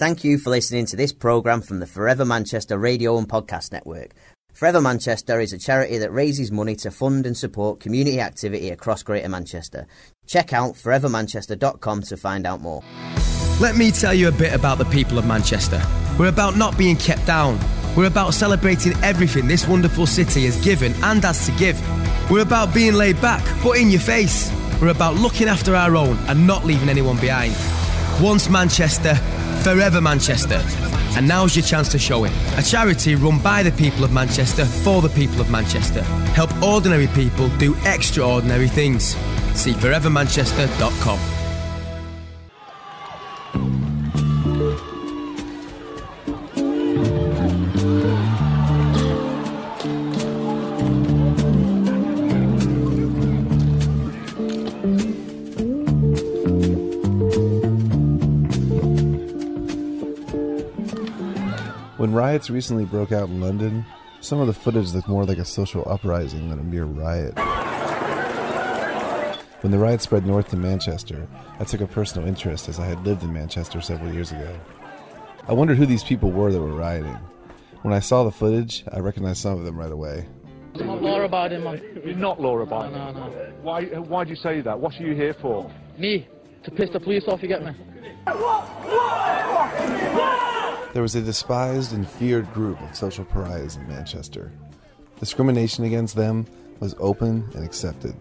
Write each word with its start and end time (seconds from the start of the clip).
Thank 0.00 0.24
you 0.24 0.38
for 0.38 0.48
listening 0.48 0.86
to 0.86 0.96
this 0.96 1.12
programme 1.12 1.60
from 1.60 1.80
the 1.80 1.86
Forever 1.86 2.24
Manchester 2.24 2.78
radio 2.78 3.18
and 3.18 3.28
podcast 3.28 3.70
network. 3.70 4.14
Forever 4.54 4.80
Manchester 4.80 5.40
is 5.40 5.52
a 5.52 5.58
charity 5.58 5.98
that 5.98 6.10
raises 6.10 6.50
money 6.50 6.74
to 6.76 6.90
fund 6.90 7.26
and 7.26 7.36
support 7.36 7.80
community 7.80 8.18
activity 8.18 8.70
across 8.70 9.02
Greater 9.02 9.28
Manchester. 9.28 9.86
Check 10.26 10.54
out 10.54 10.72
forevermanchester.com 10.72 12.00
to 12.04 12.16
find 12.16 12.46
out 12.46 12.62
more. 12.62 12.82
Let 13.60 13.76
me 13.76 13.90
tell 13.90 14.14
you 14.14 14.28
a 14.28 14.32
bit 14.32 14.54
about 14.54 14.78
the 14.78 14.86
people 14.86 15.18
of 15.18 15.26
Manchester. 15.26 15.82
We're 16.18 16.30
about 16.30 16.56
not 16.56 16.78
being 16.78 16.96
kept 16.96 17.26
down. 17.26 17.58
We're 17.94 18.06
about 18.06 18.32
celebrating 18.32 18.94
everything 19.02 19.48
this 19.48 19.68
wonderful 19.68 20.06
city 20.06 20.46
has 20.46 20.56
given 20.64 20.94
and 21.02 21.22
has 21.24 21.44
to 21.44 21.52
give. 21.58 21.78
We're 22.30 22.40
about 22.40 22.72
being 22.72 22.94
laid 22.94 23.20
back, 23.20 23.44
but 23.62 23.76
in 23.76 23.90
your 23.90 24.00
face. 24.00 24.50
We're 24.80 24.88
about 24.88 25.16
looking 25.16 25.48
after 25.48 25.76
our 25.76 25.94
own 25.94 26.16
and 26.20 26.46
not 26.46 26.64
leaving 26.64 26.88
anyone 26.88 27.20
behind. 27.20 27.54
Once 28.18 28.48
Manchester, 28.48 29.14
forever 29.62 30.00
Manchester. 30.00 30.62
And 31.16 31.26
now's 31.26 31.56
your 31.56 31.64
chance 31.64 31.88
to 31.90 31.98
show 31.98 32.24
it. 32.24 32.32
A 32.56 32.62
charity 32.62 33.14
run 33.14 33.38
by 33.40 33.62
the 33.62 33.72
people 33.72 34.04
of 34.04 34.12
Manchester 34.12 34.64
for 34.64 35.02
the 35.02 35.08
people 35.08 35.40
of 35.40 35.50
Manchester. 35.50 36.02
Help 36.34 36.50
ordinary 36.62 37.08
people 37.08 37.48
do 37.58 37.76
extraordinary 37.84 38.68
things. 38.68 39.16
See 39.54 39.72
forevermanchester.com. 39.72 41.39
When 62.10 62.16
riots 62.16 62.50
recently 62.50 62.86
broke 62.86 63.12
out 63.12 63.28
in 63.28 63.40
London, 63.40 63.86
some 64.20 64.40
of 64.40 64.48
the 64.48 64.52
footage 64.52 64.92
looked 64.92 65.06
more 65.06 65.24
like 65.24 65.38
a 65.38 65.44
social 65.44 65.88
uprising 65.88 66.50
than 66.50 66.58
a 66.58 66.62
mere 66.64 66.86
riot. 66.86 67.38
When 69.62 69.70
the 69.70 69.78
riot 69.78 70.02
spread 70.02 70.26
north 70.26 70.48
to 70.48 70.56
Manchester, 70.56 71.28
I 71.60 71.62
took 71.62 71.82
a 71.82 71.86
personal 71.86 72.26
interest 72.26 72.68
as 72.68 72.80
I 72.80 72.86
had 72.86 73.06
lived 73.06 73.22
in 73.22 73.32
Manchester 73.32 73.80
several 73.80 74.12
years 74.12 74.32
ago. 74.32 74.58
I 75.46 75.52
wondered 75.52 75.78
who 75.78 75.86
these 75.86 76.02
people 76.02 76.32
were 76.32 76.50
that 76.50 76.60
were 76.60 76.74
rioting. 76.74 77.16
When 77.82 77.94
I 77.94 78.00
saw 78.00 78.24
the 78.24 78.32
footage, 78.32 78.82
I 78.90 78.98
recognized 78.98 79.38
some 79.38 79.56
of 79.56 79.64
them 79.64 79.78
right 79.78 79.92
away. 79.92 80.26
I'm 80.74 80.88
not 80.88 81.02
Laura 81.02 81.28
Biden, 81.28 81.62
man. 81.62 81.80
You're 82.04 82.16
not 82.16 82.40
Laura 82.40 82.66
Biden. 82.66 82.90
No, 82.90 83.12
no. 83.12 83.52
Why? 83.62 83.84
Why 83.84 84.24
do 84.24 84.30
you 84.30 84.36
say 84.36 84.62
that? 84.62 84.80
What 84.80 84.98
are 84.98 85.04
you 85.04 85.14
here 85.14 85.36
for? 85.40 85.72
Me, 85.96 86.26
to 86.64 86.72
piss 86.72 86.90
the 86.90 86.98
police 86.98 87.22
off, 87.28 87.40
you 87.40 87.46
get 87.46 87.62
me? 87.64 87.70
There 90.92 91.02
was 91.02 91.14
a 91.14 91.20
despised 91.20 91.92
and 91.92 92.08
feared 92.08 92.52
group 92.52 92.80
of 92.80 92.96
social 92.96 93.24
pariahs 93.24 93.76
in 93.76 93.86
Manchester. 93.86 94.52
Discrimination 95.20 95.84
against 95.84 96.16
them 96.16 96.46
was 96.80 96.96
open 96.98 97.48
and 97.54 97.64
accepted. 97.64 98.14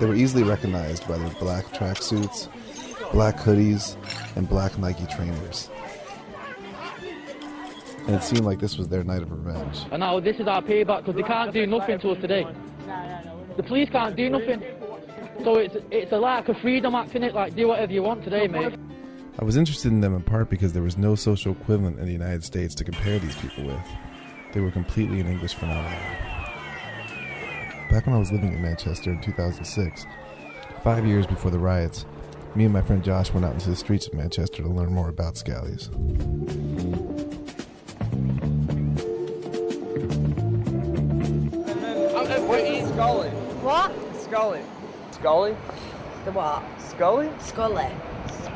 They 0.00 0.06
were 0.06 0.14
easily 0.14 0.42
recognized 0.42 1.06
by 1.06 1.16
their 1.16 1.30
black 1.38 1.66
tracksuits, 1.66 2.48
black 3.12 3.36
hoodies, 3.36 3.96
and 4.34 4.48
black 4.48 4.76
Nike 4.78 5.06
trainers. 5.06 5.70
And 8.06 8.16
it 8.16 8.22
seemed 8.22 8.44
like 8.44 8.58
this 8.58 8.76
was 8.78 8.88
their 8.88 9.04
night 9.04 9.22
of 9.22 9.30
revenge. 9.30 9.84
And 9.92 10.00
now 10.00 10.18
this 10.18 10.36
is 10.40 10.48
our 10.48 10.62
payback 10.62 11.04
because 11.04 11.14
they 11.14 11.22
can't 11.22 11.52
do 11.52 11.66
nothing 11.66 12.00
to 12.00 12.10
us 12.10 12.20
today. 12.20 12.46
The 13.56 13.62
police 13.62 13.88
can't 13.90 14.16
do 14.16 14.28
nothing. 14.28 14.62
So 15.44 15.58
it's 15.58 15.76
it's 15.90 16.12
a 16.12 16.18
lack 16.18 16.48
of 16.48 16.56
freedom 16.58 16.94
acting 16.94 17.22
it, 17.22 17.34
like 17.34 17.54
do 17.54 17.68
whatever 17.68 17.92
you 17.92 18.02
want 18.02 18.24
today, 18.24 18.48
mate. 18.48 18.74
I 19.38 19.44
was 19.44 19.56
interested 19.58 19.92
in 19.92 20.00
them 20.00 20.14
in 20.14 20.22
part 20.22 20.48
because 20.48 20.72
there 20.72 20.82
was 20.82 20.96
no 20.96 21.14
social 21.14 21.52
equivalent 21.52 21.98
in 21.98 22.06
the 22.06 22.12
United 22.12 22.42
States 22.42 22.74
to 22.76 22.84
compare 22.84 23.18
these 23.18 23.36
people 23.36 23.64
with. 23.64 23.86
They 24.54 24.60
were 24.60 24.70
completely 24.70 25.20
an 25.20 25.26
English 25.26 25.54
phenomenon. 25.54 25.92
Back 27.90 28.06
when 28.06 28.14
I 28.14 28.18
was 28.18 28.32
living 28.32 28.54
in 28.54 28.62
Manchester 28.62 29.10
in 29.10 29.20
2006, 29.20 30.06
five 30.82 31.06
years 31.06 31.26
before 31.26 31.50
the 31.50 31.58
riots, 31.58 32.06
me 32.54 32.64
and 32.64 32.72
my 32.72 32.80
friend 32.80 33.04
Josh 33.04 33.30
went 33.32 33.44
out 33.44 33.52
into 33.52 33.68
the 33.68 33.76
streets 33.76 34.06
of 34.06 34.14
Manchester 34.14 34.62
to 34.62 34.68
learn 34.68 34.92
more 34.92 35.10
about 35.10 35.34
Scallies. 35.34 35.90
Scully. 42.96 43.28
What? 43.28 43.92
Scully. 44.22 44.62
Scully? 45.10 45.56
The 46.24 46.32
what? 46.32 46.62
Scully? 46.80 47.30
Scully. 47.40 47.90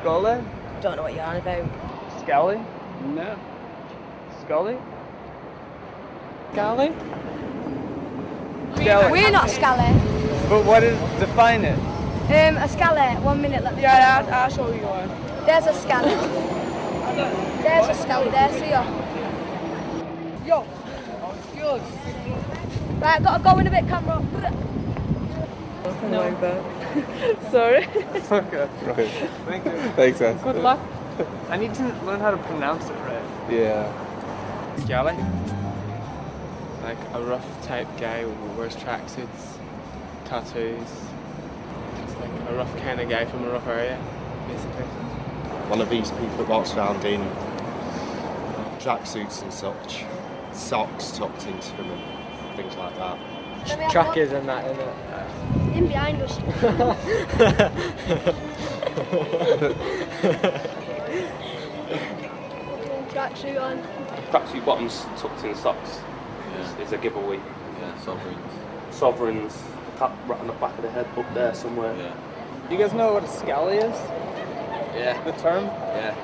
Scully? 0.01 0.43
Don't 0.81 0.97
know 0.97 1.03
what 1.03 1.15
you're 1.15 1.25
on 1.25 1.37
about. 1.37 1.69
Scully? 2.21 2.59
No. 3.15 3.39
Scully? 4.41 4.79
Scully? 6.53 6.93
Scully. 8.77 9.13
We're 9.13 9.31
not 9.31 9.51
Scully. 9.51 9.93
But 10.49 10.65
what 10.65 10.83
is, 10.83 10.99
define 11.21 11.65
it. 11.67 11.79
Um, 12.31 12.57
a 12.57 12.67
Scully. 12.67 13.17
One 13.23 13.43
minute, 13.43 13.63
let 13.63 13.77
me. 13.77 13.83
Yeah, 13.83 14.25
I'll, 14.27 14.35
I'll 14.35 14.51
show 14.51 14.73
you 14.73 14.81
one. 14.81 15.09
There's 15.45 15.67
a 15.67 15.75
Scully. 15.75 16.15
There's 17.63 17.89
a 17.89 17.95
Scully 17.95 18.31
there, 18.31 18.51
see 18.59 18.71
ya. 18.71 18.83
Yo. 20.47 20.67
Skills. 21.53 21.83
Right, 23.01 23.23
gotta 23.23 23.45
go 23.45 23.59
in 23.59 23.67
a 23.67 23.71
bit, 23.71 23.87
camera. 23.87 24.23
No. 26.11 26.80
Like 26.95 27.07
that. 27.41 27.51
Sorry. 27.51 27.85
okay. 27.87 28.69
Right. 28.85 29.09
Thank 29.47 29.65
you. 29.65 29.71
Thanks, 29.93 30.21
man. 30.21 30.39
Good 30.43 30.57
luck. 30.57 30.81
I 31.49 31.57
need 31.57 31.75
to 31.75 31.83
learn 32.05 32.21
how 32.21 32.31
to 32.31 32.37
pronounce 32.39 32.85
it 32.89 32.95
right. 32.95 33.23
Yeah. 33.51 33.93
Scally. 34.79 35.15
Like 36.83 36.99
a 37.13 37.23
rough 37.23 37.67
type 37.67 37.89
guy 37.99 38.23
who 38.23 38.31
wears 38.59 38.75
tracksuits, 38.77 39.59
tattoos. 40.25 40.89
Just 42.01 42.19
like 42.21 42.31
a 42.49 42.55
rough 42.55 42.75
kind 42.79 43.01
of 43.01 43.09
guy 43.09 43.25
from 43.27 43.45
a 43.45 43.51
rough 43.51 43.67
area, 43.67 43.99
basically. 44.49 44.85
One 45.69 45.81
of 45.81 45.91
these 45.91 46.11
people 46.13 46.37
that 46.39 46.49
walks 46.49 46.75
around 46.75 47.05
in 47.05 47.21
tracksuits 48.81 49.43
and 49.43 49.53
such, 49.53 50.05
socks 50.53 51.13
tucked 51.13 51.47
into 51.47 51.77
them 51.77 51.91
and 51.91 52.57
things 52.57 52.75
like 52.77 52.97
that. 52.97 53.19
Trackers 53.91 54.33
and 54.33 54.49
that, 54.49 54.65
innit? 54.65 55.10
In 55.81 55.89
behind 55.89 56.21
us. 56.21 56.37
Tracksuit 63.09 63.59
on. 63.59 63.83
Tracksuit 64.31 64.65
bottoms 64.67 65.07
tucked 65.17 65.43
in 65.43 65.55
socks 65.55 66.01
is, 66.59 66.87
is 66.87 66.93
a 66.93 66.99
giveaway. 66.99 67.39
Yeah, 67.79 67.99
sovereigns. 68.01 68.53
Sovereigns, 68.91 69.63
cap 69.97 70.13
right 70.29 70.39
on 70.39 70.49
the 70.49 70.53
back 70.55 70.77
of 70.77 70.83
the 70.83 70.91
head, 70.91 71.07
up 71.17 71.33
there 71.33 71.55
somewhere. 71.55 71.97
Yeah. 71.97 72.15
You 72.71 72.77
guys 72.77 72.93
know 72.93 73.15
what 73.15 73.25
a 73.25 73.29
scally 73.29 73.79
is? 73.79 73.97
Yeah. 74.95 75.19
The 75.25 75.33
term? 75.41 75.65
Yeah. 75.65 76.15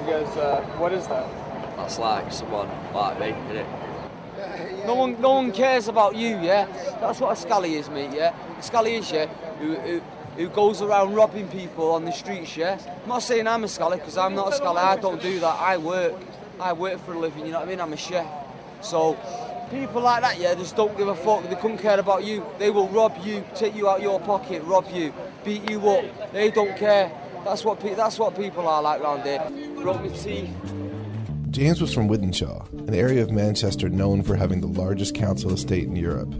You 0.00 0.10
guys, 0.10 0.36
uh, 0.36 0.60
what 0.76 0.92
is 0.92 1.06
that? 1.06 1.26
That's 1.78 1.98
like 1.98 2.30
someone 2.30 2.68
like 2.92 3.18
me, 3.18 3.28
innit? 3.28 3.81
No 4.86 4.94
one, 4.94 5.20
no 5.20 5.34
one 5.34 5.52
cares 5.52 5.88
about 5.88 6.16
you, 6.16 6.38
yeah. 6.40 6.66
That's 7.00 7.20
what 7.20 7.32
a 7.32 7.36
scally 7.40 7.76
is, 7.76 7.88
mate. 7.88 8.10
Yeah, 8.12 8.34
a 8.58 8.62
scally 8.62 8.96
is, 8.96 9.10
yeah, 9.10 9.26
who, 9.58 9.74
who, 9.76 10.00
who 10.36 10.48
goes 10.48 10.82
around 10.82 11.14
robbing 11.14 11.48
people 11.48 11.92
on 11.92 12.04
the 12.04 12.12
streets, 12.12 12.56
yeah. 12.56 12.78
I'm 13.02 13.08
not 13.08 13.22
saying 13.22 13.46
I'm 13.46 13.64
a 13.64 13.68
scally 13.68 13.98
because 13.98 14.16
I'm 14.18 14.34
not 14.34 14.52
a 14.52 14.56
scally. 14.56 14.78
I 14.78 14.96
don't 14.96 15.22
do 15.22 15.38
that. 15.40 15.60
I 15.60 15.76
work, 15.76 16.14
I 16.60 16.72
work 16.72 16.98
for 17.04 17.12
a 17.12 17.18
living. 17.18 17.46
You 17.46 17.52
know 17.52 17.60
what 17.60 17.68
I 17.68 17.70
mean? 17.70 17.80
I'm 17.80 17.92
a 17.92 17.96
chef. 17.96 18.26
So 18.80 19.16
people 19.70 20.02
like 20.02 20.22
that, 20.22 20.38
yeah, 20.38 20.54
just 20.54 20.74
don't 20.74 20.96
give 20.96 21.08
a 21.08 21.14
fuck. 21.14 21.48
They 21.48 21.54
couldn't 21.56 21.78
care 21.78 22.00
about 22.00 22.24
you. 22.24 22.44
They 22.58 22.70
will 22.70 22.88
rob 22.88 23.16
you, 23.22 23.44
take 23.54 23.76
you 23.76 23.88
out 23.88 24.02
your 24.02 24.20
pocket, 24.20 24.62
rob 24.64 24.86
you, 24.92 25.12
beat 25.44 25.70
you 25.70 25.88
up. 25.88 26.32
They 26.32 26.50
don't 26.50 26.76
care. 26.76 27.10
That's 27.44 27.64
what 27.64 27.80
pe- 27.80 27.94
that's 27.94 28.18
what 28.18 28.36
people 28.36 28.68
are 28.68 28.82
like 28.82 29.02
round 29.02 29.22
here. 29.22 29.48
Broke 29.76 30.00
my 30.00 30.08
teeth. 30.08 30.50
James 31.52 31.82
was 31.82 31.92
from 31.92 32.08
Wythenshawe, 32.08 32.88
an 32.88 32.94
area 32.94 33.22
of 33.22 33.30
Manchester 33.30 33.90
known 33.90 34.22
for 34.22 34.36
having 34.36 34.62
the 34.62 34.66
largest 34.66 35.14
council 35.14 35.52
estate 35.52 35.84
in 35.84 35.94
Europe. 35.94 36.30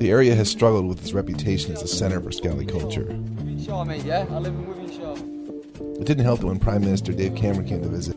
The 0.00 0.10
area 0.10 0.34
has 0.34 0.50
struggled 0.50 0.88
with 0.88 1.00
its 1.00 1.12
reputation 1.12 1.72
as 1.72 1.80
a 1.80 1.86
center 1.86 2.20
for 2.20 2.32
Scally 2.32 2.66
culture. 2.66 3.04
Wythenshawe, 3.04 3.86
mate. 3.86 4.04
Yeah, 4.04 4.26
I 4.28 4.38
live 4.38 4.52
in 4.52 4.66
Wythenshawe. 4.66 6.00
It 6.00 6.06
didn't 6.06 6.24
help 6.24 6.40
that 6.40 6.46
when 6.46 6.58
Prime 6.58 6.80
Minister 6.80 7.12
Dave 7.12 7.36
Cameron 7.36 7.68
came 7.68 7.82
to 7.82 7.88
visit, 7.88 8.16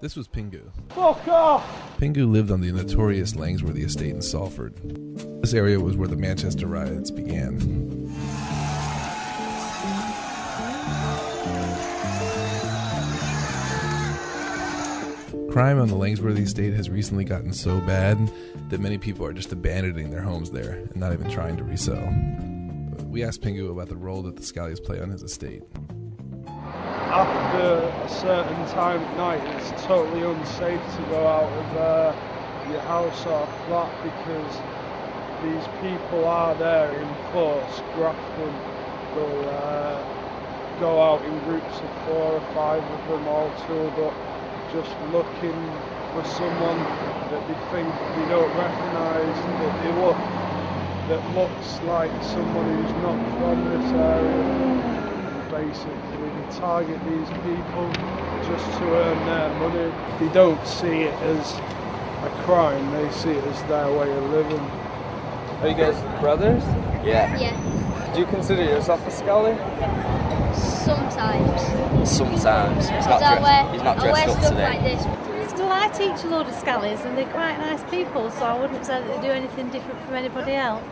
This 0.00 0.16
was 0.16 0.26
Pingu. 0.26 0.62
Fuck 0.88 1.28
off! 1.28 1.98
Pingu 1.98 2.30
lived 2.30 2.50
on 2.50 2.62
the 2.62 2.72
notorious 2.72 3.36
Langworthy 3.36 3.82
estate 3.82 4.14
in 4.14 4.22
Salford. 4.22 4.74
This 5.42 5.52
area 5.52 5.78
was 5.78 5.94
where 5.94 6.08
the 6.08 6.16
Manchester 6.16 6.66
riots 6.66 7.10
began. 7.10 7.58
Crime 15.50 15.78
on 15.78 15.88
the 15.88 15.96
Langworthy 15.96 16.44
estate 16.44 16.72
has 16.72 16.88
recently 16.88 17.24
gotten 17.24 17.52
so 17.52 17.78
bad 17.80 18.32
that 18.70 18.80
many 18.80 18.96
people 18.96 19.26
are 19.26 19.34
just 19.34 19.52
abandoning 19.52 20.10
their 20.10 20.22
homes 20.22 20.50
there 20.50 20.70
and 20.70 20.96
not 20.96 21.12
even 21.12 21.30
trying 21.30 21.58
to 21.58 21.64
resell. 21.64 22.08
We 23.04 23.22
asked 23.22 23.42
Pingu 23.42 23.70
about 23.70 23.88
the 23.88 23.96
role 23.96 24.22
that 24.22 24.36
the 24.36 24.42
Scallies 24.42 24.82
play 24.82 24.98
on 25.00 25.10
his 25.10 25.22
estate. 25.22 25.62
After 27.10 27.90
a 28.04 28.08
certain 28.08 28.66
time 28.68 29.02
at 29.02 29.16
night, 29.16 29.42
it's 29.56 29.82
totally 29.84 30.22
unsafe 30.22 30.80
to 30.94 31.02
go 31.10 31.26
out 31.26 31.50
of 31.50 31.76
uh, 31.76 32.70
your 32.70 32.80
house 32.82 33.26
or 33.26 33.48
flat 33.66 33.90
because 34.06 34.54
these 35.42 35.66
people 35.82 36.24
are 36.24 36.54
there 36.54 36.92
in 36.92 37.08
force. 37.32 37.82
Grafton 37.96 38.54
will 39.18 39.42
uh, 39.42 39.98
go 40.78 41.02
out 41.02 41.24
in 41.24 41.36
groups 41.50 41.80
of 41.82 41.90
four 42.06 42.38
or 42.38 42.40
five 42.54 42.84
of 42.84 43.08
them 43.08 43.26
all 43.26 43.50
tooled 43.66 43.98
up, 44.06 44.14
just 44.70 44.94
looking 45.10 45.58
for 46.14 46.22
someone 46.38 46.78
that 47.34 47.42
they 47.50 47.58
think 47.74 47.90
they 47.90 48.26
don't 48.30 48.54
recognise, 48.54 49.34
that 49.58 49.74
they 49.82 49.92
look, 49.98 50.20
that 51.10 51.22
looks 51.34 51.82
like 51.90 52.12
someone 52.22 52.70
who's 52.70 52.94
not 53.02 53.18
from 53.34 53.64
this. 53.66 53.99
Basically, 55.70 56.28
they 56.30 56.58
target 56.58 56.98
these 57.04 57.28
people 57.46 57.86
just 58.42 58.66
to 58.78 58.84
earn 58.90 59.18
their 59.24 59.48
money. 59.60 59.94
They 60.18 60.32
don't 60.34 60.66
see 60.66 61.02
it 61.06 61.14
as 61.22 61.52
a 62.24 62.42
crime, 62.42 62.90
they 62.90 63.08
see 63.12 63.30
it 63.30 63.44
as 63.44 63.62
their 63.68 63.86
way 63.96 64.10
of 64.10 64.24
living. 64.30 64.58
Are 64.58 65.68
you 65.68 65.74
guys 65.76 65.94
brothers? 66.20 66.64
Yeah. 67.06 67.38
Yeah. 67.38 68.12
Do 68.12 68.18
you 68.18 68.26
consider 68.26 68.64
yourself 68.64 69.06
a 69.06 69.12
Scully? 69.12 69.54
Sometimes. 70.58 72.10
Sometimes. 72.10 72.88
He's 72.88 73.06
not 73.06 73.20
Because 73.20 73.20
dressed, 73.20 73.42
wear, 73.42 73.72
he's 73.72 73.82
not 73.84 73.98
I 73.98 74.02
wear 74.02 74.12
dressed 74.12 74.28
up 74.28 74.42
stuff 74.42 74.50
today. 74.50 74.70
like 74.70 74.82
this. 74.82 75.50
Still, 75.50 75.68
I 75.70 75.88
teach 75.88 76.24
a 76.24 76.28
load 76.28 76.46
of 76.48 76.54
scallies 76.54 77.04
and 77.06 77.16
they're 77.16 77.30
quite 77.30 77.58
nice 77.58 77.88
people, 77.90 78.28
so 78.32 78.44
I 78.44 78.60
wouldn't 78.60 78.84
say 78.84 79.00
that 79.00 79.06
they 79.22 79.28
do 79.28 79.32
anything 79.32 79.68
different 79.68 80.00
from 80.04 80.16
anybody 80.16 80.54
else. 80.54 80.82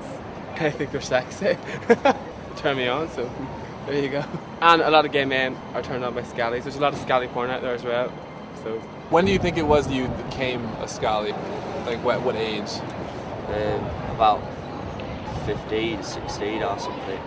I 0.60 0.70
think 0.70 0.92
they're 0.92 1.00
sexy. 1.00 1.58
Turn 2.56 2.76
me 2.76 2.86
on, 2.86 3.08
so 3.10 3.28
there 3.88 4.02
you 4.02 4.10
go. 4.10 4.24
And 4.60 4.82
a 4.82 4.90
lot 4.90 5.06
of 5.06 5.12
gay 5.12 5.24
men 5.24 5.56
are 5.74 5.82
turned 5.82 6.04
on 6.04 6.14
by 6.14 6.22
scallies. 6.22 6.64
There's 6.64 6.74
a 6.74 6.80
lot 6.80 6.92
of 6.92 6.98
scally 6.98 7.28
porn 7.28 7.48
out 7.48 7.62
there 7.62 7.74
as 7.74 7.84
well. 7.84 8.12
So 8.64 8.80
When 9.10 9.24
do 9.24 9.30
you 9.30 9.38
think 9.38 9.56
it 9.56 9.66
was 9.66 9.88
you 9.88 10.08
became 10.08 10.64
a 10.80 10.88
Scally? 10.88 11.30
Like 11.86 12.02
what, 12.02 12.22
what 12.22 12.34
age? 12.34 12.68
Um, 13.48 13.84
about 14.16 14.42
15, 15.46 16.02
16 16.02 16.62
or 16.64 16.76
something. 16.78 17.18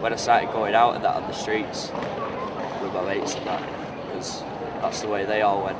When 0.00 0.14
I 0.14 0.16
started 0.16 0.50
going 0.50 0.74
out 0.74 0.94
and 0.96 1.04
that 1.04 1.14
on 1.14 1.28
the 1.28 1.34
streets 1.34 1.90
with 2.82 2.92
my 2.94 3.04
mates 3.04 3.34
and 3.34 3.46
that, 3.46 3.62
because 4.06 4.40
that's 4.80 5.02
the 5.02 5.08
way 5.08 5.26
they 5.26 5.42
all 5.42 5.62
went. 5.62 5.76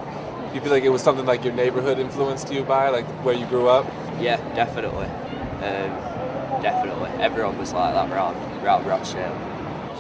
You 0.55 0.61
feel 0.61 0.71
like 0.71 0.85
it 0.85 0.91
was 0.91 1.03
something 1.03 1.25
like 1.25 1.43
your 1.43 1.55
neighborhood 1.55 1.99
influenced 1.99 2.53
you 2.53 2.63
by, 2.65 2.91
like 2.91 3.07
where 3.25 3.35
you 3.35 3.47
grew 3.47 3.69
up? 3.69 3.87
Yeah, 4.21 4.37
definitely. 4.55 5.07
Um, 5.07 6.63
definitely. 6.63 7.11
Everyone 7.19 7.57
was 7.57 7.73
like 7.73 7.95
that 7.95 8.11
around, 8.13 8.37
around 8.63 8.87
Rochdale. 8.87 9.52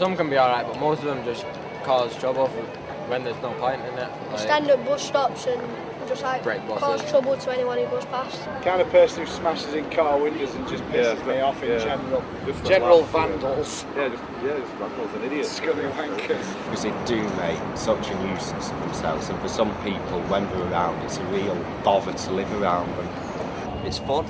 Some 0.03 0.17
can 0.17 0.29
be 0.29 0.37
alright, 0.37 0.67
but 0.67 0.81
most 0.81 0.99
of 0.99 1.05
them 1.05 1.25
just 1.25 1.47
cause 1.85 2.17
trouble 2.17 2.49
for 2.49 2.63
when 3.09 3.23
there's 3.23 3.41
no 3.41 3.53
point 3.53 3.81
in 3.83 3.95
it. 3.97 4.11
Like, 4.31 4.39
Stand 4.41 4.69
at 4.69 4.85
bus 4.85 5.01
stops 5.01 5.47
and 5.47 5.63
just 6.09 6.25
like 6.25 6.43
Break 6.43 6.61
cause 6.67 7.09
trouble 7.09 7.37
to 7.37 7.53
anyone 7.53 7.79
who 7.79 7.87
goes 7.87 8.05
past. 8.07 8.45
kind 8.65 8.83
of 8.83 8.91
person 8.91 9.25
who 9.25 9.31
smashes 9.31 9.75
in 9.75 9.89
car 9.91 10.19
windows 10.19 10.53
and 10.57 10.67
just 10.67 10.83
pisses 10.87 11.25
me 11.25 11.39
off 11.39 11.63
in 11.63 11.71
yeah. 11.71 11.79
general. 11.79 12.25
Just 12.45 12.65
general 12.65 13.03
laugh. 13.03 13.13
vandals. 13.13 13.85
Yeah, 13.95 14.09
just 14.09 14.25
yeah, 14.43 14.59
just 14.59 14.73
vandals 14.73 15.15
and 15.15 15.25
idiots. 15.25 15.53
Scummy 15.53 15.85
wankers. 15.85 16.65
Because 16.65 16.83
they 16.83 17.05
do 17.07 17.23
make 17.37 17.77
such 17.77 18.11
a 18.11 18.25
nuisance 18.25 18.71
of 18.73 18.81
themselves, 18.81 19.29
and 19.29 19.39
for 19.39 19.47
some 19.47 19.73
people, 19.85 20.21
when 20.23 20.49
they're 20.49 20.73
around, 20.73 21.01
it's 21.05 21.19
a 21.19 21.25
real 21.27 21.55
bother 21.85 22.13
to 22.13 22.33
live 22.33 22.53
around 22.61 22.91
them. 22.97 23.87
It's 23.87 23.99
fun. 23.99 24.25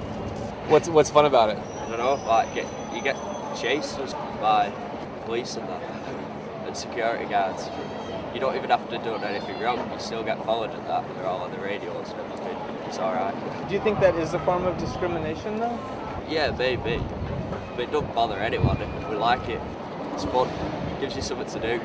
What's 0.68 0.90
what's 0.90 1.08
fun 1.08 1.24
about 1.24 1.48
it? 1.48 1.56
I 1.56 1.88
don't 1.88 1.98
know, 1.98 2.28
like 2.28 2.54
get, 2.54 2.66
you 2.94 3.00
get 3.00 3.16
chased 3.56 3.96
by 4.38 4.70
police 5.24 5.56
and 5.56 5.68
that, 5.68 5.82
and 6.66 6.76
security 6.76 7.24
guards. 7.24 7.68
You 8.34 8.40
don't 8.40 8.56
even 8.56 8.70
have 8.70 8.88
to 8.90 8.98
do 8.98 9.14
anything 9.16 9.60
wrong. 9.60 9.78
You 9.92 9.98
still 9.98 10.22
get 10.22 10.42
followed 10.44 10.70
at 10.70 10.86
that. 10.88 11.04
They're 11.14 11.26
all 11.26 11.42
on 11.42 11.50
the 11.52 11.58
radios 11.58 12.10
and 12.10 12.20
everything. 12.20 12.56
It's 12.86 12.98
all 12.98 13.12
right. 13.12 13.34
Do 13.68 13.74
you 13.74 13.80
think 13.80 14.00
that 14.00 14.14
is 14.16 14.32
a 14.32 14.38
form 14.40 14.64
of 14.64 14.78
discrimination, 14.78 15.58
though? 15.58 15.78
Yeah, 16.28 16.50
maybe. 16.56 17.02
But 17.76 17.84
it 17.84 17.92
don't 17.92 18.14
bother 18.14 18.38
anyone. 18.38 18.78
We 19.10 19.16
like 19.16 19.48
it. 19.48 19.60
It's 20.14 20.24
fun. 20.24 20.48
Gives 21.00 21.14
you 21.14 21.22
something 21.22 21.48
to 21.48 21.60
do. 21.60 21.84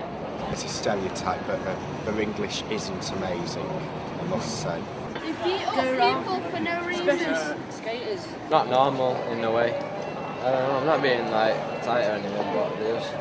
It's 0.52 0.64
a 0.64 0.70
stereotype, 0.70 1.46
but 1.48 1.62
their, 1.66 1.78
their 2.06 2.22
English 2.22 2.64
isn't 2.72 3.12
amazing, 3.12 3.68
I 3.68 4.24
must 4.30 4.62
say. 4.62 4.82
They 5.16 5.32
beat 5.44 5.68
up 5.68 6.24
people 6.24 6.40
for 6.50 6.60
no 6.62 6.86
reason. 6.86 7.60
skaters. 7.70 8.28
Not 8.50 8.70
normal 8.70 9.16
in 9.32 9.44
a 9.44 9.52
way. 9.52 9.76
I 9.78 10.52
don't 10.52 10.70
know, 10.70 10.78
I'm 10.80 10.86
not 10.86 11.02
being 11.02 11.30
like 11.32 11.77
tight 11.88 12.06
or 12.06 12.12
anything, 12.12 12.54
but 12.54 12.80
they 12.80 12.92
just 13.00 13.14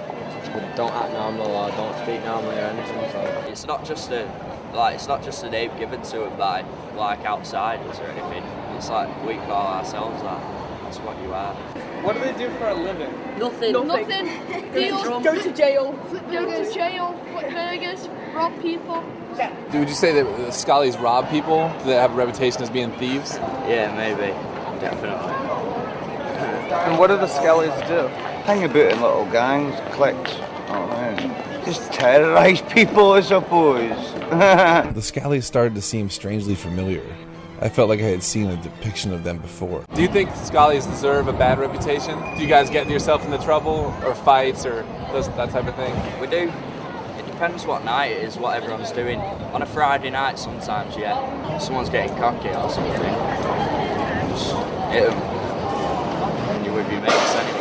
don't 0.76 0.92
act 0.92 1.12
normal 1.12 1.46
or 1.46 1.70
don't 1.70 1.96
speak 2.02 2.24
normally 2.24 2.56
or 2.56 2.66
anything. 2.74 3.10
So 3.12 3.44
It's 3.48 3.66
not 3.66 3.84
just 3.84 4.10
a 4.10 4.26
like 4.74 4.96
it's 4.96 5.06
not 5.06 5.22
just 5.22 5.44
a 5.44 5.50
name 5.50 5.70
given 5.78 6.02
to 6.02 6.18
them 6.18 6.36
by 6.36 6.64
like 6.96 7.24
outsiders 7.24 7.98
or 8.00 8.06
anything. 8.06 8.42
It's 8.76 8.90
like 8.90 9.08
we 9.24 9.34
call 9.46 9.66
ourselves 9.78 10.20
that. 10.22 10.40
That's 10.82 10.98
what 10.98 11.20
you 11.22 11.32
are. 11.32 11.54
What 12.04 12.14
do 12.14 12.20
they 12.20 12.32
do 12.38 12.48
for 12.58 12.68
a 12.68 12.74
living? 12.74 13.12
Nothing. 13.38 13.72
Nothing. 13.72 14.72
Deal. 14.72 15.20
Go 15.28 15.42
to 15.42 15.52
jail. 15.52 15.92
Go 16.30 16.64
to 16.64 16.74
jail. 16.74 17.18
Flip 17.32 17.50
burgers. 17.50 18.08
Rob 18.34 18.60
people. 18.62 19.04
Would 19.72 19.88
you 19.88 19.94
say 19.94 20.12
that 20.12 20.24
the 20.38 20.52
Scallies 20.52 21.00
rob 21.00 21.28
people? 21.28 21.70
Do 21.80 21.86
they 21.86 21.94
have 21.94 22.12
a 22.12 22.14
reputation 22.14 22.62
as 22.62 22.70
being 22.70 22.90
thieves? 22.92 23.36
Yeah, 23.68 23.94
maybe. 23.94 24.32
Definitely. 24.80 25.32
And 26.86 26.98
what 26.98 27.08
do 27.08 27.16
the 27.16 27.26
Scullies 27.26 27.76
do? 27.88 28.08
Hang 28.46 28.64
about 28.64 28.92
in 28.92 29.00
little 29.00 29.26
gangs, 29.26 29.74
cliques. 29.94 30.32
Oh 30.68 30.86
man. 30.88 31.64
Just 31.64 31.92
terrorise 31.92 32.62
people, 32.72 33.12
I 33.12 33.20
suppose. 33.20 34.12
The 34.30 35.00
Scallies 35.00 35.44
started 35.44 35.74
to 35.74 35.82
seem 35.82 36.08
strangely 36.10 36.54
familiar. 36.54 37.02
I 37.60 37.68
felt 37.68 37.88
like 37.88 38.00
I 38.00 38.04
had 38.04 38.22
seen 38.22 38.48
a 38.50 38.56
depiction 38.62 39.12
of 39.12 39.24
them 39.24 39.38
before. 39.38 39.84
Do 39.94 40.02
you 40.02 40.08
think 40.08 40.30
Scallies 40.30 40.88
deserve 40.88 41.26
a 41.28 41.32
bad 41.32 41.58
reputation? 41.58 42.18
Do 42.36 42.42
you 42.42 42.48
guys 42.48 42.68
get 42.70 42.88
yourself 42.88 43.24
into 43.24 43.38
trouble 43.38 43.94
or 44.04 44.14
fights 44.14 44.64
or 44.66 44.82
those, 45.10 45.28
that 45.30 45.50
type 45.50 45.66
of 45.66 45.74
thing? 45.74 45.94
We 46.20 46.26
do. 46.26 46.52
It 47.18 47.26
depends 47.26 47.64
what 47.66 47.84
night 47.84 48.12
it 48.12 48.24
is, 48.24 48.36
what 48.36 48.56
everyone's 48.56 48.92
doing. 48.92 49.18
On 49.54 49.62
a 49.62 49.66
Friday 49.66 50.10
night, 50.10 50.38
sometimes, 50.38 50.96
yeah, 50.96 51.58
someone's 51.58 51.88
getting 51.88 52.14
cocky 52.18 52.50
or 52.50 52.68
something. 52.70 52.92
Just 54.30 54.52
hit 54.92 55.10
'em. 55.10 55.16
And 55.16 56.64
you're 56.64 56.74
with 56.74 56.90
your 56.92 57.00
mates 57.00 57.34
anyway, 57.36 57.55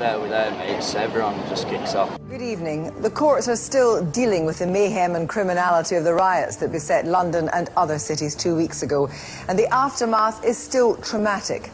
with 0.00 0.30
their 0.30 0.50
mates, 0.52 0.94
everyone 0.94 1.36
just 1.50 1.68
kicks 1.68 1.94
off. 1.94 2.18
Good 2.30 2.40
evening. 2.40 2.90
The 3.02 3.10
courts 3.10 3.48
are 3.48 3.56
still 3.56 4.02
dealing 4.02 4.46
with 4.46 4.60
the 4.60 4.66
mayhem 4.66 5.14
and 5.14 5.28
criminality 5.28 5.96
of 5.96 6.04
the 6.04 6.14
riots 6.14 6.56
that 6.56 6.72
beset 6.72 7.04
London 7.04 7.50
and 7.52 7.68
other 7.76 7.98
cities 7.98 8.34
two 8.34 8.56
weeks 8.56 8.82
ago, 8.82 9.10
and 9.46 9.58
the 9.58 9.66
aftermath 9.66 10.42
is 10.42 10.56
still 10.56 10.96
traumatic. 10.96 11.70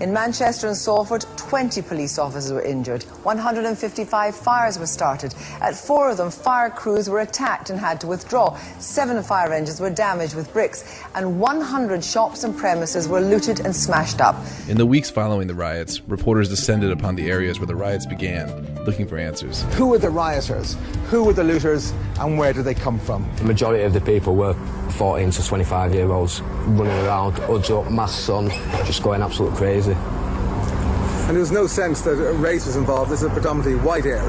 In 0.00 0.12
Manchester 0.12 0.68
and 0.68 0.76
Salford, 0.76 1.26
20 1.36 1.82
police 1.82 2.20
officers 2.20 2.52
were 2.52 2.62
injured. 2.62 3.02
155 3.24 4.36
fires 4.36 4.78
were 4.78 4.86
started. 4.86 5.34
At 5.60 5.74
four 5.74 6.08
of 6.08 6.18
them, 6.18 6.30
fire 6.30 6.70
crews 6.70 7.10
were 7.10 7.18
attacked 7.18 7.70
and 7.70 7.80
had 7.80 8.00
to 8.02 8.06
withdraw. 8.06 8.56
Seven 8.78 9.20
fire 9.24 9.52
engines 9.52 9.80
were 9.80 9.90
damaged 9.90 10.36
with 10.36 10.52
bricks, 10.52 11.02
and 11.16 11.40
100 11.40 12.04
shops 12.04 12.44
and 12.44 12.56
premises 12.56 13.08
were 13.08 13.20
looted 13.20 13.58
and 13.58 13.74
smashed 13.74 14.20
up. 14.20 14.36
In 14.68 14.78
the 14.78 14.86
weeks 14.86 15.10
following 15.10 15.48
the 15.48 15.54
riots, 15.54 16.00
reporters 16.02 16.48
descended 16.48 16.92
upon 16.92 17.16
the 17.16 17.28
areas 17.28 17.58
where 17.58 17.66
the 17.66 17.74
riots 17.74 18.06
began, 18.06 18.84
looking 18.84 19.08
for 19.08 19.18
answers. 19.18 19.62
Who 19.74 19.88
were 19.88 19.98
the 19.98 20.10
rioters? 20.10 20.76
Who 21.10 21.24
were 21.24 21.32
the 21.32 21.42
looters? 21.42 21.92
And 22.20 22.38
where 22.38 22.52
did 22.52 22.64
they 22.66 22.74
come 22.74 23.00
from? 23.00 23.28
The 23.38 23.44
majority 23.44 23.82
of 23.82 23.94
the 23.94 24.00
people 24.00 24.36
were 24.36 24.54
14 24.92 25.30
to 25.30 25.46
25 25.46 25.94
year 25.94 26.10
olds 26.10 26.40
running 26.40 27.06
around, 27.06 27.32
hoods 27.38 27.70
up, 27.70 27.90
masks 27.90 28.28
on, 28.28 28.50
just 28.84 29.02
going 29.02 29.22
absolutely 29.22 29.56
crazy. 29.56 29.92
And 29.92 31.36
there 31.36 31.40
was 31.40 31.52
no 31.52 31.66
sense 31.66 32.00
that 32.02 32.16
race 32.36 32.64
was 32.64 32.76
involved. 32.76 33.10
This 33.10 33.20
is 33.20 33.28
a 33.28 33.30
predominantly 33.30 33.76
white 33.84 34.06
area. 34.06 34.22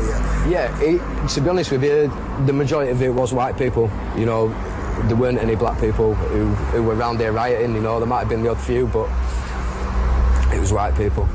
Yeah, 0.49 0.77
it, 0.81 1.29
to 1.29 1.41
be 1.41 1.49
honest 1.49 1.71
with 1.71 1.83
you, 1.83 2.11
the 2.45 2.51
majority 2.51 2.91
of 2.91 3.01
it 3.01 3.09
was 3.09 3.33
white 3.33 3.57
people. 3.57 3.89
You 4.17 4.25
know, 4.25 4.49
there 5.07 5.15
weren't 5.15 5.39
any 5.39 5.55
black 5.55 5.79
people 5.79 6.13
who, 6.13 6.47
who 6.47 6.83
were 6.83 6.95
around 6.95 7.17
there 7.17 7.31
rioting, 7.31 7.73
you 7.73 7.81
know, 7.81 7.99
there 7.99 8.07
might 8.07 8.19
have 8.19 8.29
been 8.29 8.43
the 8.43 8.49
odd 8.49 8.59
few, 8.59 8.87
but 8.87 9.09
it 10.53 10.59
was 10.59 10.73
white 10.73 10.95
people. 10.95 11.25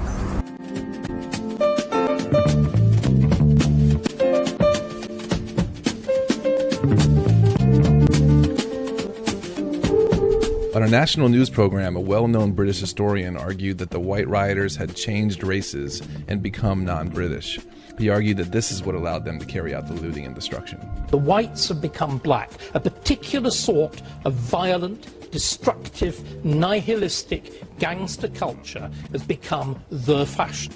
A 10.84 10.88
national 10.88 11.30
news 11.30 11.48
program, 11.48 11.96
a 11.96 12.00
well 12.00 12.28
known 12.28 12.52
British 12.52 12.78
historian 12.78 13.38
argued 13.38 13.78
that 13.78 13.88
the 13.88 13.98
white 13.98 14.28
rioters 14.28 14.76
had 14.76 14.94
changed 14.94 15.42
races 15.42 16.02
and 16.28 16.42
become 16.42 16.84
non 16.84 17.08
British. 17.08 17.58
He 17.98 18.10
argued 18.10 18.36
that 18.36 18.52
this 18.52 18.70
is 18.70 18.82
what 18.82 18.94
allowed 18.94 19.24
them 19.24 19.38
to 19.38 19.46
carry 19.46 19.74
out 19.74 19.86
the 19.86 19.94
looting 19.94 20.26
and 20.26 20.34
destruction. 20.34 20.78
The 21.08 21.16
whites 21.16 21.68
have 21.68 21.80
become 21.80 22.18
black, 22.18 22.50
a 22.74 22.80
particular 22.80 23.50
sort 23.50 24.02
of 24.26 24.34
violent, 24.34 25.30
destructive, 25.30 26.44
nihilistic 26.44 27.78
gangster 27.78 28.28
culture 28.28 28.90
has 29.12 29.22
become 29.22 29.82
the 29.90 30.26
fashion. 30.26 30.72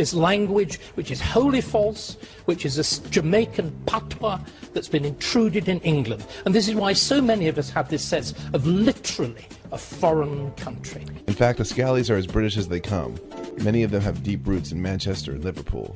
This 0.00 0.14
language, 0.14 0.80
which 0.94 1.10
is 1.10 1.20
wholly 1.20 1.60
false, 1.60 2.16
which 2.46 2.64
is 2.64 2.78
a 2.78 3.10
Jamaican 3.10 3.70
patois 3.84 4.40
that's 4.72 4.88
been 4.88 5.04
intruded 5.04 5.68
in 5.68 5.78
England. 5.80 6.24
And 6.46 6.54
this 6.54 6.68
is 6.68 6.74
why 6.74 6.94
so 6.94 7.20
many 7.20 7.48
of 7.48 7.58
us 7.58 7.68
have 7.68 7.90
this 7.90 8.02
sense 8.02 8.32
of 8.54 8.66
literally 8.66 9.46
a 9.72 9.76
foreign 9.76 10.52
country. 10.52 11.04
In 11.26 11.34
fact, 11.34 11.58
the 11.58 11.64
Scallies 11.64 12.08
are 12.08 12.16
as 12.16 12.26
British 12.26 12.56
as 12.56 12.68
they 12.68 12.80
come. 12.80 13.20
Many 13.58 13.82
of 13.82 13.90
them 13.90 14.00
have 14.00 14.22
deep 14.22 14.46
roots 14.46 14.72
in 14.72 14.80
Manchester 14.80 15.32
and 15.32 15.44
Liverpool. 15.44 15.94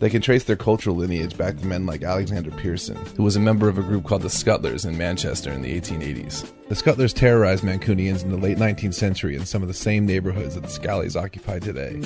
They 0.00 0.08
can 0.08 0.22
trace 0.22 0.44
their 0.44 0.56
cultural 0.56 0.96
lineage 0.96 1.36
back 1.36 1.58
to 1.58 1.66
men 1.66 1.84
like 1.84 2.02
Alexander 2.02 2.50
Pearson, 2.50 2.96
who 3.16 3.22
was 3.22 3.36
a 3.36 3.40
member 3.40 3.68
of 3.68 3.76
a 3.76 3.82
group 3.82 4.04
called 4.04 4.22
the 4.22 4.30
Scuttlers 4.30 4.86
in 4.86 4.96
Manchester 4.96 5.52
in 5.52 5.60
the 5.60 5.78
1880s. 5.78 6.50
The 6.68 6.74
Scuttlers 6.74 7.12
terrorized 7.12 7.62
Mancunians 7.62 8.22
in 8.22 8.30
the 8.30 8.38
late 8.38 8.56
19th 8.56 8.94
century 8.94 9.36
in 9.36 9.44
some 9.44 9.60
of 9.60 9.68
the 9.68 9.74
same 9.74 10.06
neighborhoods 10.06 10.54
that 10.54 10.62
the 10.62 10.68
Scallies 10.68 11.22
occupy 11.22 11.58
today. 11.58 12.00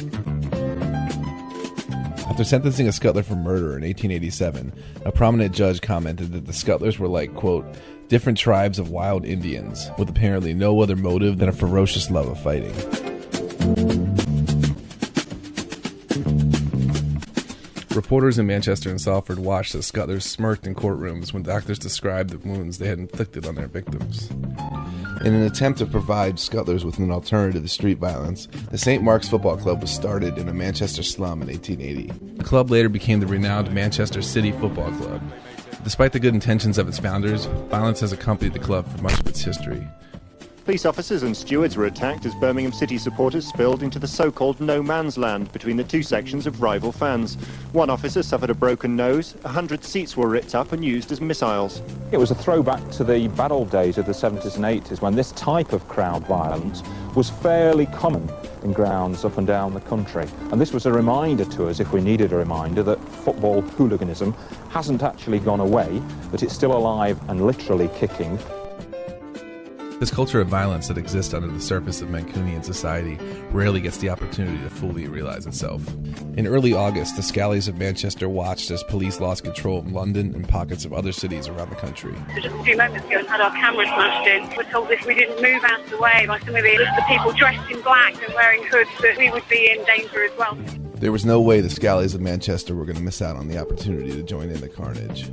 After 2.28 2.42
sentencing 2.42 2.88
a 2.88 2.90
Scuttler 2.90 3.24
for 3.24 3.36
murder 3.36 3.76
in 3.76 3.84
1887, 3.84 4.72
a 5.04 5.12
prominent 5.12 5.54
judge 5.54 5.80
commented 5.80 6.32
that 6.32 6.46
the 6.46 6.52
Scuttlers 6.52 6.98
were 6.98 7.06
like, 7.06 7.32
quote, 7.36 7.64
different 8.08 8.38
tribes 8.38 8.80
of 8.80 8.90
wild 8.90 9.24
Indians, 9.24 9.88
with 9.98 10.10
apparently 10.10 10.52
no 10.52 10.80
other 10.80 10.96
motive 10.96 11.38
than 11.38 11.48
a 11.48 11.52
ferocious 11.52 12.10
love 12.10 12.26
of 12.26 12.40
fighting. 12.40 12.74
Reporters 17.94 18.40
in 18.40 18.46
Manchester 18.48 18.90
and 18.90 19.00
Salford 19.00 19.38
watched 19.38 19.76
as 19.76 19.86
Scuttlers 19.86 20.24
smirked 20.24 20.66
in 20.66 20.74
courtrooms 20.74 21.32
when 21.32 21.44
doctors 21.44 21.78
described 21.78 22.30
the 22.30 22.38
wounds 22.38 22.78
they 22.78 22.88
had 22.88 22.98
inflicted 22.98 23.46
on 23.46 23.54
their 23.54 23.68
victims. 23.68 24.28
In 25.24 25.32
an 25.32 25.42
attempt 25.42 25.78
to 25.78 25.86
provide 25.86 26.40
Scuttlers 26.40 26.84
with 26.84 26.98
an 26.98 27.12
alternative 27.12 27.62
to 27.62 27.68
street 27.68 27.98
violence, 27.98 28.48
the 28.72 28.78
St. 28.78 29.00
Mark's 29.00 29.28
Football 29.28 29.58
Club 29.58 29.80
was 29.80 29.92
started 29.92 30.38
in 30.38 30.48
a 30.48 30.52
Manchester 30.52 31.04
slum 31.04 31.40
in 31.40 31.46
1880. 31.48 32.34
The 32.38 32.44
club 32.44 32.68
later 32.68 32.88
became 32.88 33.20
the 33.20 33.28
renowned 33.28 33.72
Manchester 33.72 34.22
City 34.22 34.50
Football 34.50 34.90
Club. 34.92 35.22
Despite 35.84 36.12
the 36.12 36.20
good 36.20 36.34
intentions 36.34 36.78
of 36.78 36.88
its 36.88 36.98
founders, 36.98 37.44
violence 37.44 38.00
has 38.00 38.12
accompanied 38.12 38.54
the 38.54 38.58
club 38.58 38.88
for 38.88 39.02
much 39.02 39.20
of 39.20 39.28
its 39.28 39.42
history. 39.42 39.86
Police 40.64 40.87
officers 40.87 41.25
and 41.25 41.37
stewards 41.37 41.76
were 41.76 41.85
attacked 41.85 42.25
as 42.25 42.35
Birmingham 42.37 42.73
City 42.73 42.97
supporters 42.97 43.47
spilled 43.47 43.83
into 43.83 43.99
the 43.99 44.09
so-called 44.09 44.59
no 44.62 44.83
man's 44.83 45.18
land 45.18 45.52
between 45.52 45.76
the 45.76 45.85
two 45.85 46.02
sections 46.02 46.47
of 46.47 46.62
rival 46.62 46.90
fans. 46.90 47.35
One 47.73 47.90
officer 47.90 48.23
suffered 48.23 48.49
a 48.49 48.54
broken 48.54 48.97
nose, 48.97 49.35
a 49.44 49.49
hundred 49.49 49.85
seats 49.85 50.16
were 50.16 50.26
ripped 50.26 50.54
up 50.54 50.73
and 50.73 50.83
used 50.83 51.12
as 51.12 51.21
missiles. 51.21 51.83
It 52.12 52.16
was 52.16 52.30
a 52.30 52.35
throwback 52.35 52.90
to 52.92 53.04
the 53.04 53.28
bad 53.28 53.52
old 53.52 53.71
days 53.71 53.99
of 53.99 54.06
the 54.06 54.12
70s 54.12 54.56
and 54.56 54.64
80s 54.64 55.02
when 55.02 55.14
this 55.14 55.33
type 55.33 55.75
of 55.75 55.87
crowd 55.87 56.26
violence 56.26 56.83
was 57.14 57.28
fairly 57.28 57.85
common 57.85 58.26
in 58.62 58.73
grounds 58.73 59.26
up 59.26 59.37
and 59.37 59.47
down 59.47 59.75
the 59.75 59.80
country. 59.83 60.26
And 60.50 60.59
this 60.59 60.73
was 60.73 60.87
a 60.87 60.92
reminder 60.92 61.44
to 61.44 61.68
us, 61.68 61.78
if 61.78 61.92
we 61.92 62.00
needed 62.00 62.33
a 62.33 62.37
reminder, 62.37 62.83
that 62.85 63.06
football 63.06 63.61
hooliganism 63.61 64.33
hasn't 64.71 65.02
actually 65.02 65.40
gone 65.40 65.61
away, 65.61 66.00
that 66.30 66.42
it's 66.42 66.54
still 66.54 66.75
alive 66.75 67.21
and 67.28 67.47
literally 67.47 67.90
kicking. 67.99 68.38
This 70.00 70.10
culture 70.10 70.40
of 70.40 70.48
violence 70.48 70.88
that 70.88 70.98
exists 70.98 71.32
under 71.32 71.46
the 71.46 71.60
surface 71.60 72.02
of 72.02 72.08
Mancunian 72.08 72.64
society 72.64 73.16
rarely 73.52 73.80
gets 73.80 73.98
the 73.98 74.10
opportunity 74.10 74.58
to 74.58 74.68
fully 74.68 75.06
realize 75.06 75.46
itself. 75.46 75.86
In 76.36 76.48
early 76.48 76.72
August, 76.72 77.14
the 77.14 77.22
Scallies 77.22 77.68
of 77.68 77.78
Manchester 77.78 78.28
watched 78.28 78.72
as 78.72 78.82
police 78.82 79.20
lost 79.20 79.44
control 79.44 79.78
of 79.78 79.92
London 79.92 80.34
and 80.34 80.48
pockets 80.48 80.84
of 80.84 80.92
other 80.92 81.12
cities 81.12 81.46
around 81.46 81.70
the 81.70 81.76
country. 81.76 82.12
Just 82.34 82.48
a 82.48 82.64
few 82.64 82.76
moments 82.76 83.06
ago, 83.06 83.20
and 83.20 83.28
had 83.28 83.40
our 83.40 83.52
camera 83.52 83.86
smashed 83.86 84.28
in. 84.28 84.56
We're 84.56 84.70
told 84.70 84.90
if 84.90 85.06
we 85.06 85.14
didn't 85.14 85.40
move 85.40 85.62
out 85.62 85.80
of 85.80 85.88
the 85.88 85.98
way 85.98 86.24
by 86.26 86.40
some 86.40 86.56
of 86.56 86.62
the, 86.64 86.76
the 86.96 87.04
people 87.06 87.32
dressed 87.32 87.70
in 87.70 87.80
black 87.82 88.14
and 88.20 88.34
wearing 88.34 88.64
hoods, 88.64 88.90
that 89.00 89.16
we 89.16 89.30
would 89.30 89.48
be 89.48 89.70
in 89.70 89.84
danger 89.84 90.24
as 90.24 90.36
well. 90.36 90.58
There 90.96 91.12
was 91.12 91.24
no 91.24 91.40
way 91.40 91.60
the 91.60 91.68
Scallies 91.68 92.16
of 92.16 92.20
Manchester 92.20 92.74
were 92.74 92.84
going 92.84 92.96
to 92.96 93.02
miss 93.02 93.22
out 93.22 93.36
on 93.36 93.46
the 93.46 93.58
opportunity 93.58 94.10
to 94.10 94.22
join 94.24 94.50
in 94.50 94.60
the 94.60 94.68
carnage. 94.68 95.30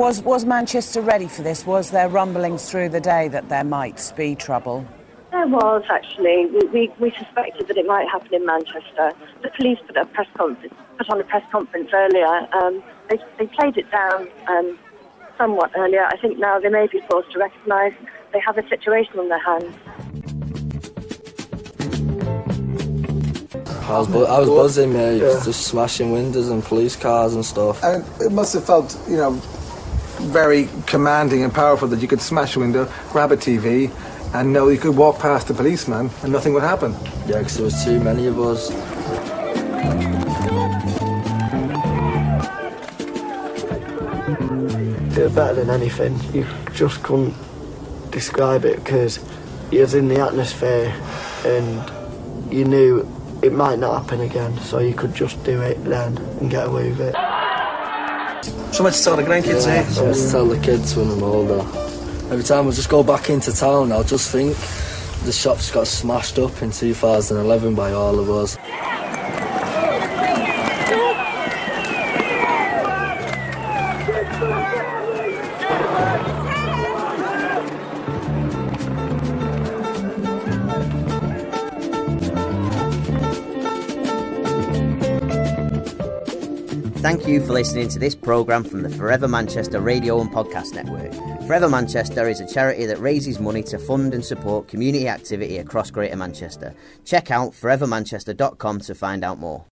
Was, 0.00 0.22
was 0.22 0.46
Manchester 0.46 1.02
ready 1.02 1.28
for 1.28 1.42
this? 1.42 1.66
Was 1.66 1.90
there 1.90 2.08
rumblings 2.08 2.70
through 2.70 2.88
the 2.88 3.00
day 3.00 3.28
that 3.28 3.50
there 3.50 3.64
might 3.64 4.14
be 4.16 4.34
trouble? 4.34 4.82
There 5.30 5.46
was 5.46 5.82
actually. 5.90 6.46
We, 6.46 6.66
we, 6.68 6.92
we 6.98 7.10
suspected 7.18 7.68
that 7.68 7.76
it 7.76 7.84
might 7.84 8.08
happen 8.08 8.32
in 8.32 8.46
Manchester. 8.46 9.12
The 9.42 9.50
police 9.58 9.76
put 9.86 9.98
a 9.98 10.06
press 10.06 10.26
conference, 10.38 10.72
put 10.96 11.10
on 11.10 11.20
a 11.20 11.24
press 11.24 11.42
conference 11.52 11.90
earlier. 11.92 12.48
Um, 12.54 12.82
they, 13.10 13.18
they 13.38 13.46
played 13.48 13.76
it 13.76 13.90
down 13.90 14.26
um, 14.48 14.78
somewhat 15.36 15.70
earlier. 15.76 16.06
I 16.06 16.16
think 16.16 16.38
now 16.38 16.58
they 16.58 16.70
may 16.70 16.86
be 16.86 17.02
forced 17.10 17.32
to 17.32 17.38
recognise 17.38 17.92
they 18.32 18.40
have 18.40 18.56
a 18.56 18.66
situation 18.70 19.18
on 19.18 19.28
their 19.28 19.44
hands. 19.44 19.76
I 23.82 23.98
was, 23.98 24.08
bu- 24.08 24.24
I 24.24 24.38
was 24.38 24.48
buzzing, 24.48 24.94
mate, 24.94 25.18
yeah. 25.18 25.42
just 25.44 25.66
smashing 25.66 26.10
windows 26.10 26.48
and 26.48 26.64
police 26.64 26.96
cars 26.96 27.34
and 27.34 27.44
stuff. 27.44 27.84
And 27.84 28.02
it 28.22 28.32
must 28.32 28.54
have 28.54 28.64
felt, 28.64 28.98
you 29.06 29.18
know, 29.18 29.42
very 30.30 30.68
commanding 30.86 31.42
and 31.42 31.52
powerful 31.52 31.88
that 31.88 32.00
you 32.00 32.08
could 32.08 32.20
smash 32.20 32.56
a 32.56 32.60
window, 32.60 32.90
grab 33.10 33.32
a 33.32 33.36
TV, 33.36 33.90
and 34.32 34.52
know 34.52 34.68
you 34.68 34.78
could 34.78 34.96
walk 34.96 35.18
past 35.18 35.48
the 35.48 35.54
policeman 35.54 36.08
and 36.22 36.32
nothing 36.32 36.52
would 36.54 36.62
happen. 36.62 36.94
Yeah, 37.26 37.38
because 37.38 37.56
there 37.56 37.64
was 37.64 37.84
too 37.84 38.00
many 38.00 38.26
of 38.26 38.38
us. 38.38 38.70
It 45.16 45.24
was 45.24 45.34
better 45.34 45.54
than 45.54 45.70
anything. 45.70 46.18
You 46.32 46.46
just 46.72 47.02
couldn't 47.02 47.34
describe 48.10 48.64
it 48.64 48.76
because 48.76 49.18
you 49.70 49.80
was 49.80 49.94
in 49.94 50.08
the 50.08 50.20
atmosphere 50.20 50.94
and 51.44 52.52
you 52.52 52.64
knew 52.64 53.00
it 53.42 53.52
might 53.52 53.78
not 53.78 54.02
happen 54.02 54.20
again, 54.20 54.56
so 54.60 54.78
you 54.78 54.94
could 54.94 55.14
just 55.14 55.42
do 55.44 55.60
it 55.62 55.82
then 55.84 56.16
and 56.16 56.50
get 56.50 56.68
away 56.68 56.90
with 56.90 57.00
it. 57.00 57.29
So 58.72 58.84
much 58.84 58.98
to 58.98 59.04
tell 59.04 59.16
the 59.16 59.22
grandkids, 59.22 59.66
yeah, 59.66 59.74
eh? 59.74 59.84
So 59.88 60.06
much 60.06 60.16
to 60.16 60.30
tell 60.30 60.46
the 60.46 60.58
kids 60.60 60.96
when 60.96 61.10
I'm 61.10 61.22
older. 61.22 61.60
Every 62.32 62.44
time 62.44 62.68
I 62.68 62.70
just 62.70 62.88
go 62.88 63.02
back 63.02 63.28
into 63.28 63.52
town, 63.52 63.90
I'll 63.90 64.04
just 64.04 64.30
think 64.30 64.56
the 65.24 65.32
shops 65.32 65.70
got 65.70 65.86
smashed 65.86 66.38
up 66.38 66.62
in 66.62 66.70
2011 66.70 67.74
by 67.74 67.92
all 67.92 68.18
of 68.18 68.30
us. 68.30 68.56
Thank 87.00 87.26
you 87.26 87.40
for 87.40 87.54
listening 87.54 87.88
to 87.88 87.98
this 87.98 88.14
programme 88.14 88.62
from 88.62 88.82
the 88.82 88.90
Forever 88.90 89.26
Manchester 89.26 89.80
Radio 89.80 90.20
and 90.20 90.30
Podcast 90.30 90.74
Network. 90.74 91.14
Forever 91.46 91.70
Manchester 91.70 92.28
is 92.28 92.40
a 92.40 92.46
charity 92.46 92.84
that 92.84 92.98
raises 92.98 93.40
money 93.40 93.62
to 93.64 93.78
fund 93.78 94.12
and 94.12 94.22
support 94.22 94.68
community 94.68 95.08
activity 95.08 95.56
across 95.56 95.90
Greater 95.90 96.16
Manchester. 96.16 96.74
Check 97.06 97.30
out 97.30 97.52
forevermanchester.com 97.52 98.80
to 98.80 98.94
find 98.94 99.24
out 99.24 99.38
more. 99.38 99.64